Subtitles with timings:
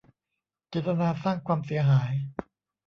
[0.69, 2.11] เจตนาสร้างความเสียหาย